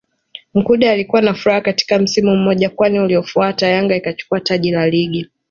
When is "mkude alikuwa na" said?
0.53-1.33